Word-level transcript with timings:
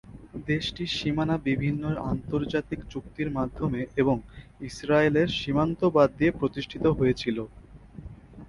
দেশটির 0.47 0.91
সীমানা 0.97 1.35
বিভিন্ন 1.47 1.83
আন্তর্জাতিক 2.11 2.79
চুক্তির 2.89 3.29
মাধ্যমে 3.37 3.81
এবং 3.97 4.15
ইসরায়েলের 4.61 5.29
সীমান্ত 5.39 5.79
বাদ 5.95 6.09
দিয়ে 6.19 6.31
প্রতিষ্ঠিত 6.39 6.85
হয়েছিল। 6.99 7.37